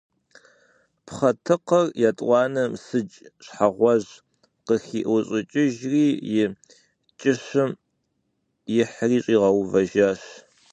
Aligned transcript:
Пхъэтыкъыр 1.05 1.87
етӀуанэм 2.09 2.71
сыдж 2.85 3.13
щхьэгъуэжь 3.43 4.11
къыхиӀущӀыкӀыжри, 4.65 6.05
и 6.41 6.43
кӀыщым 7.19 7.71
ихьри 8.81 9.17
щигъэуващ. 9.23 9.91